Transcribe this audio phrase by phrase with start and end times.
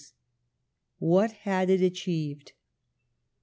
[0.97, 2.53] What had it achieved